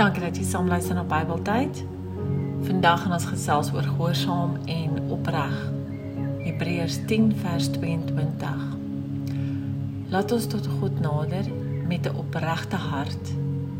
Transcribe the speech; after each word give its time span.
Dankie 0.00 0.22
dat 0.24 0.38
jy 0.38 0.46
saam 0.48 0.64
luister 0.64 0.96
na 0.96 1.02
Bybeltyd. 1.04 1.82
Vandag 2.64 3.02
gaan 3.02 3.12
ons 3.12 3.26
gesels 3.28 3.68
oor 3.74 3.84
gehoorsaam 3.84 4.54
en 4.64 4.94
opreg. 5.12 5.56
Hebreërs 6.40 6.96
10 7.10 7.26
vers 7.42 7.66
22. 7.74 8.62
Laat 10.08 10.32
ons 10.32 10.46
tot 10.54 10.68
God 10.78 11.02
nader 11.04 11.50
met 11.84 12.08
'n 12.08 12.16
opregte 12.16 12.80
hart 12.80 13.34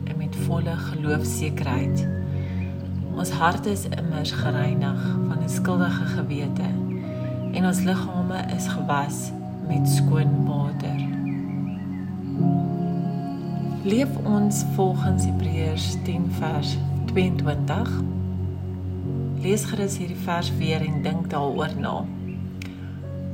en 0.05 0.17
met 0.17 0.37
volle 0.45 0.77
geloofsekerheid. 0.93 2.05
Ons 3.17 3.31
harte 3.31 3.71
is 3.71 3.89
immers 3.89 4.33
gereinig 4.33 5.01
van 5.29 5.41
'n 5.41 5.49
skuldige 5.49 6.05
gewete 6.05 6.69
en 7.53 7.67
ons 7.67 7.81
liggame 7.81 8.45
is 8.57 8.69
gewas 8.69 9.33
met 9.69 9.89
skoon 9.89 10.45
water. 10.45 11.20
Leef 13.81 14.09
ons 14.29 14.65
volgens 14.75 15.25
Hebreërs 15.25 15.97
10 16.05 16.27
vers 16.37 16.77
22. 17.07 17.91
Lees 19.41 19.63
gerus 19.65 19.95
hierdie 19.97 20.19
vers 20.21 20.51
weer 20.59 20.83
en 20.85 20.99
dink 21.01 21.31
daaroor 21.33 21.73
na. 21.81 21.95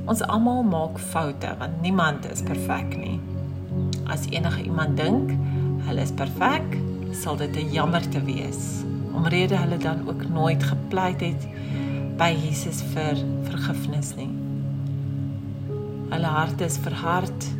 Ons 0.06 0.22
almal 0.22 0.62
maak 0.62 1.00
foute 1.02 1.50
want 1.58 1.80
niemand 1.82 2.28
is 2.30 2.44
perfek 2.46 2.94
nie. 2.94 3.16
As 4.06 4.28
enige 4.30 4.62
iemand 4.62 4.94
dink 5.02 5.32
hulle 5.88 6.06
is 6.06 6.14
perfek, 6.14 6.78
sal 7.10 7.42
dit 7.42 7.58
'n 7.58 7.74
jammerte 7.74 8.22
wees 8.22 8.86
omrede 9.18 9.56
hulle 9.58 9.80
dan 9.82 10.06
ook 10.06 10.28
nooit 10.28 10.62
gepleit 10.62 11.20
het 11.26 11.42
by 12.22 12.30
Jesus 12.30 12.84
vir 12.94 13.18
vergifnis 13.50 14.14
nie. 14.14 14.30
Hulle 16.14 16.30
harte 16.38 16.64
is 16.64 16.78
verhard 16.78 17.50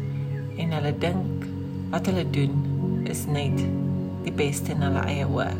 en 0.57 0.71
hulle 0.71 0.95
dink 0.99 1.51
wat 1.91 2.07
hulle 2.07 2.31
doen 2.31 2.76
is 3.11 3.27
net 3.27 3.61
die 4.25 4.33
beste 4.35 4.73
in 4.75 4.83
hulle 4.85 5.03
eie 5.07 5.27
oë. 5.27 5.51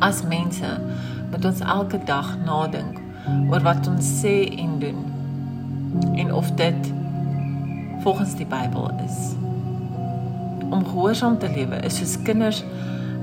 As 0.00 0.22
mense 0.26 0.70
moet 1.30 1.44
ons 1.44 1.60
elke 1.60 2.00
dag 2.08 2.32
nadink 2.46 2.98
oor 3.50 3.62
wat 3.66 3.88
ons 3.90 4.06
sê 4.20 4.34
en 4.58 4.78
doen 4.82 5.02
en 6.16 6.32
of 6.34 6.50
dit 6.58 6.92
volgens 8.02 8.34
die 8.38 8.46
Bybel 8.48 8.90
is. 9.04 9.18
Om 10.70 10.84
gehoorsaam 10.86 11.38
te 11.38 11.50
lewe 11.52 11.82
is 11.86 11.98
soos 12.00 12.16
kinders 12.22 12.62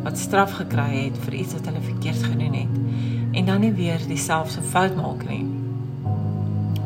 wat 0.03 0.19
straf 0.19 0.53
gekry 0.59 1.07
het 1.07 1.17
vir 1.25 1.39
iets 1.41 1.57
wat 1.57 1.71
hulle 1.71 1.83
verkeerd 1.89 2.23
gedoen 2.23 2.55
het 2.61 3.35
en 3.37 3.49
dan 3.49 3.63
nie 3.65 3.73
weer 3.73 4.01
dieselfde 4.07 4.61
fout 4.61 4.95
maak 4.95 5.25
nie. 5.29 5.43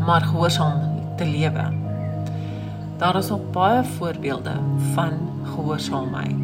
Maar 0.06 0.22
gehoorsaam 0.22 0.82
te 1.18 1.26
lewe 1.26 1.81
Daar 3.02 3.16
is 3.16 3.32
ook 3.32 3.52
baie 3.52 3.84
voorbeelde 3.84 4.52
van 4.94 5.12
gehoorsaamheid. 5.44 6.36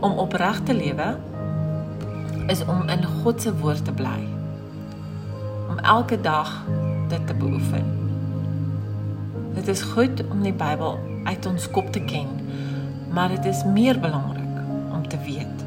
Om 0.00 0.12
opreg 0.12 0.60
te 0.60 0.74
lewe 0.74 1.16
is 2.46 2.64
om 2.64 2.88
in 2.88 3.04
God 3.04 3.42
se 3.42 3.56
woord 3.56 3.84
te 3.84 3.92
bly. 3.92 4.26
Om 5.68 5.78
elke 5.78 6.20
dag 6.20 6.64
dit 7.08 7.26
te 7.26 7.34
beoefen. 7.34 7.84
Dit 9.54 9.68
is 9.68 9.82
goed 9.82 10.24
om 10.30 10.42
die 10.42 10.52
Bybel 10.52 10.98
uit 11.24 11.46
ons 11.46 11.70
kop 11.70 11.92
te 11.92 12.00
ken, 12.00 12.26
maar 13.12 13.28
dit 13.28 13.44
is 13.44 13.64
meer 13.64 14.00
belangrik 14.00 14.58
om 14.92 15.08
te 15.08 15.18
weet 15.26 15.64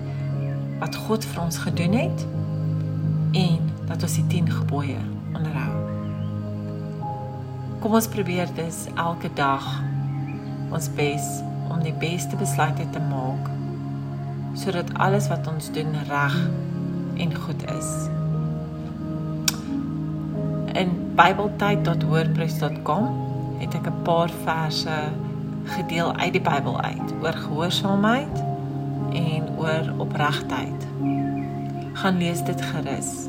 wat 0.79 0.95
God 0.95 1.25
vir 1.25 1.41
ons 1.43 1.57
gedoen 1.57 1.93
het 1.93 2.27
en 3.31 3.59
dat 3.87 4.03
ons 4.03 4.19
die 4.19 4.27
10 4.27 4.51
gebooie 4.51 4.99
onderhou. 5.33 5.72
Kom 7.83 7.97
ons 7.97 8.05
probeer 8.07 8.47
dus 8.55 8.85
elke 8.95 9.27
dag 9.35 9.65
ons 10.71 10.85
bes 10.95 11.25
om 11.67 11.81
die 11.83 11.91
beste 11.99 12.37
besluite 12.39 12.85
te 12.95 13.01
maak 13.09 13.49
sodat 14.55 14.87
alles 15.03 15.27
wat 15.27 15.43
ons 15.51 15.67
doen 15.75 15.91
reg 16.07 16.37
en 17.25 17.35
goed 17.43 17.65
is. 17.73 17.89
In 20.79 20.95
bybeltyd.wordpress.com 21.19 23.05
het 23.59 23.75
ek 23.75 23.87
'n 23.91 24.01
paar 24.07 24.31
verse 24.47 25.11
gedeel 25.75 26.15
uit 26.15 26.33
die 26.39 26.45
Bybel 26.47 26.81
uit 26.81 27.07
oor 27.19 27.35
gehoorsaamheid 27.35 28.35
en 29.11 29.43
oor 29.59 29.83
opregtheid. 29.97 30.87
Gaan 31.99 32.17
lees 32.17 32.43
dit 32.47 32.61
gerus. 32.61 33.27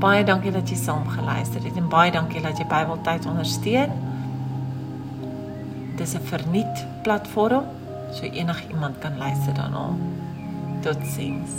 Baie 0.00 0.24
dankie 0.24 0.52
dat 0.52 0.70
jy 0.70 0.78
saam 0.80 1.04
geluister 1.12 1.60
het 1.60 1.76
en 1.76 1.88
baie 1.92 2.12
dankie 2.14 2.40
dat 2.40 2.56
jy 2.56 2.64
Bybeltyd 2.70 3.26
ondersteun. 3.28 3.92
Dis 5.98 6.14
'n 6.16 6.24
verniet 6.24 6.86
platform 7.02 7.64
so 8.12 8.24
enigiemand 8.24 8.98
kan 8.98 9.18
luister 9.18 9.54
daarna. 9.54 9.92
Totsiens. 10.80 11.50